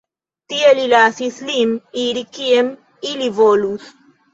Tie 0.53 0.71
li 0.79 0.85
lasis 0.93 1.39
ilin 1.45 1.77
iri 2.07 2.27
kien 2.41 2.77
ili 3.15 3.33
volus. 3.41 3.99